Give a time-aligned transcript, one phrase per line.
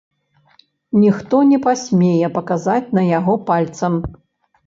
[1.01, 3.93] Ніхто не пасмее паказаць на яго пальцам.